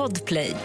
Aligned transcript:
Podplay. 0.00 0.56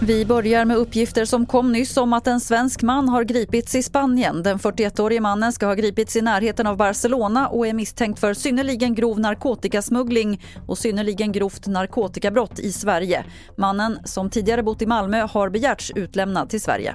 Vi 0.00 0.26
börjar 0.26 0.64
med 0.64 0.76
uppgifter 0.76 1.24
som 1.24 1.46
kom 1.46 1.72
nyss 1.72 1.96
om 1.96 2.12
att 2.12 2.26
en 2.26 2.40
svensk 2.40 2.82
man 2.82 3.08
har 3.08 3.24
gripits 3.24 3.74
i 3.74 3.82
Spanien. 3.82 4.42
Den 4.42 4.58
41-årige 4.58 5.20
mannen 5.20 5.52
ska 5.52 5.66
ha 5.66 5.74
gripits 5.74 6.16
i 6.16 6.22
närheten 6.22 6.66
av 6.66 6.76
Barcelona 6.76 7.48
och 7.48 7.66
är 7.66 7.72
misstänkt 7.72 8.20
för 8.20 8.34
synnerligen 8.34 8.94
grov 8.94 9.20
narkotikasmuggling 9.20 10.42
och 10.66 10.78
synnerligen 10.78 11.32
grovt 11.32 11.66
narkotikabrott 11.66 12.58
i 12.58 12.72
Sverige. 12.72 13.24
Mannen, 13.56 13.98
som 14.04 14.30
tidigare 14.30 14.62
bott 14.62 14.82
i 14.82 14.86
Malmö, 14.86 15.26
har 15.30 15.50
begärts 15.50 15.92
utlämnad 15.94 16.50
till 16.50 16.60
Sverige. 16.60 16.94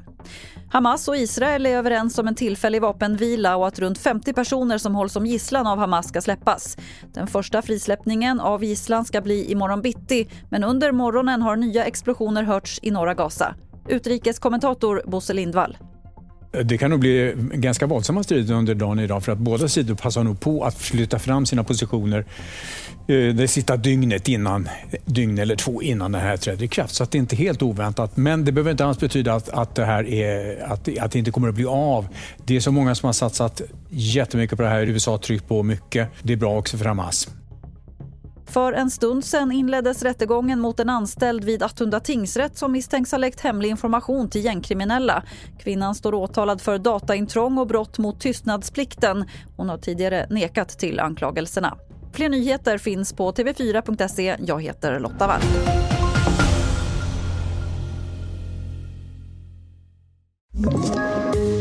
Hamas 0.73 1.07
och 1.07 1.17
Israel 1.17 1.65
är 1.65 1.77
överens 1.77 2.17
om 2.17 2.27
en 2.27 2.35
tillfällig 2.35 2.81
vapenvila 2.81 3.55
och 3.55 3.67
att 3.67 3.79
runt 3.79 3.97
50 3.97 4.33
personer 4.33 4.77
som 4.77 4.95
hålls 4.95 5.13
som 5.13 5.25
gisslan 5.25 5.67
av 5.67 5.77
Hamas 5.77 6.07
ska 6.07 6.21
släppas. 6.21 6.77
Den 7.13 7.27
första 7.27 7.61
frisläppningen 7.61 8.39
av 8.39 8.63
gisslan 8.63 9.05
ska 9.05 9.21
bli 9.21 9.51
imorgon 9.51 9.81
bitti 9.81 10.27
men 10.49 10.63
under 10.63 10.91
morgonen 10.91 11.41
har 11.41 11.55
nya 11.55 11.85
explosioner 11.85 12.43
hörts 12.43 12.79
i 12.81 12.91
norra 12.91 13.13
Gaza. 13.13 13.55
Utrikeskommentator 13.87 15.03
Bosse 15.05 15.33
Lindvall. 15.33 15.77
Det 16.51 16.77
kan 16.77 16.89
nog 16.89 16.99
bli 16.99 17.33
ganska 17.53 17.85
våldsamma 17.85 18.23
strider 18.23 18.53
under 18.53 18.75
dagen 18.75 18.99
idag 18.99 19.23
för 19.23 19.31
att 19.31 19.37
båda 19.37 19.67
sidor 19.67 19.95
passar 19.95 20.23
nog 20.23 20.39
på 20.39 20.63
att 20.63 20.77
flytta 20.77 21.19
fram 21.19 21.45
sina 21.45 21.63
positioner 21.63 22.25
eh, 23.07 23.33
det 23.33 23.47
sista 23.47 23.77
dygnet 23.77 24.27
innan, 24.27 24.69
dygn 25.05 25.39
eller 25.39 25.55
två 25.55 25.81
innan 25.81 26.11
det 26.11 26.19
här 26.19 26.37
träder 26.37 26.63
i 26.63 26.67
kraft. 26.67 26.95
Så 26.95 27.03
att 27.03 27.11
det 27.11 27.17
är 27.17 27.19
inte 27.19 27.35
helt 27.35 27.61
oväntat. 27.61 28.17
Men 28.17 28.45
det 28.45 28.51
behöver 28.51 28.71
inte 28.71 28.85
alls 28.85 28.99
betyda 28.99 29.33
att, 29.33 29.49
att, 29.49 29.75
det 29.75 29.85
här 29.85 30.07
är, 30.07 30.63
att, 30.63 30.97
att 30.99 31.11
det 31.11 31.19
inte 31.19 31.31
kommer 31.31 31.49
att 31.49 31.55
bli 31.55 31.65
av. 31.65 32.07
Det 32.45 32.55
är 32.55 32.59
så 32.59 32.71
många 32.71 32.95
som 32.95 33.07
har 33.07 33.13
satsat 33.13 33.61
jättemycket 33.89 34.57
på 34.57 34.63
det 34.63 34.69
här. 34.69 34.81
USA 34.81 35.11
har 35.11 35.17
tryckt 35.17 35.47
på 35.47 35.63
mycket. 35.63 36.09
Det 36.21 36.33
är 36.33 36.37
bra 36.37 36.57
också 36.57 36.77
för 36.77 36.85
Hamas. 36.85 37.29
För 38.45 38.73
en 38.73 38.89
stund 38.89 39.25
sen 39.25 39.51
inleddes 39.51 40.03
rättegången 40.03 40.59
mot 40.59 40.79
en 40.79 40.89
anställd 40.89 41.43
vid 41.43 41.63
Attunda 41.63 41.99
tingsrätt 41.99 42.57
som 42.57 42.71
misstänks 42.71 43.11
ha 43.11 43.17
läckt 43.17 43.39
hemlig 43.39 43.69
information 43.69 44.29
till 44.29 44.45
gängkriminella. 44.45 45.23
Kvinnan 45.59 45.95
står 45.95 46.13
åtalad 46.13 46.61
för 46.61 46.77
dataintrång 46.77 47.57
och 47.57 47.67
brott 47.67 47.97
mot 47.97 48.19
tystnadsplikten. 48.19 49.25
Hon 49.57 49.69
har 49.69 49.77
tidigare 49.77 50.27
nekat 50.29 50.69
till 50.69 50.99
anklagelserna. 50.99 51.77
Fler 52.13 52.29
nyheter 52.29 52.77
finns 52.77 53.13
på 53.13 53.31
tv4.se. 53.31 54.35
Jag 54.39 54.61
heter 54.63 54.99
Lotta 54.99 55.27
Wall. 55.27 55.41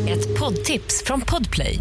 Ett 0.08 0.38
poddtips 0.38 1.02
från 1.04 1.20
Podplay. 1.20 1.80